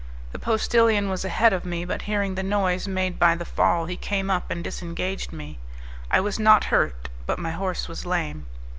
The 0.31 0.39
postillion 0.39 1.11
was 1.11 1.23
ahead 1.23 1.53
of 1.53 1.63
me, 1.63 1.85
but 1.85 2.01
hearing 2.09 2.33
the 2.33 2.41
noise 2.41 2.87
made 2.87 3.19
by 3.19 3.35
the 3.35 3.45
fall 3.45 3.85
he 3.85 3.95
came 3.95 4.31
up 4.31 4.49
and 4.49 4.63
disengaged 4.63 5.31
me; 5.31 5.59
I 6.09 6.19
was 6.19 6.39
not 6.39 6.63
hurt, 6.73 7.07
but 7.27 7.37
my 7.37 7.51
horse 7.51 7.87
was 7.87 8.03
lame. 8.03 8.47